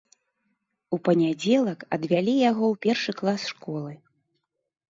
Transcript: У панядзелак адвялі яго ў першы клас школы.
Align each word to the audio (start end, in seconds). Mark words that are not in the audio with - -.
У 0.97 0.97
панядзелак 1.07 1.79
адвялі 1.97 2.33
яго 2.49 2.65
ў 2.73 2.81
першы 2.87 3.11
клас 3.21 3.41
школы. 3.51 3.93